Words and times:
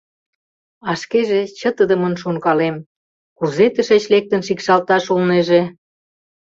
А 0.89 0.91
шкеже 1.01 1.39
чытыдымын 1.59 2.13
шонкалем: 2.21 2.75
кузе 3.37 3.65
тышеч 3.73 4.03
лектын 4.13 4.41
шикшалташ 4.47 5.03
улнеже? 5.13 5.61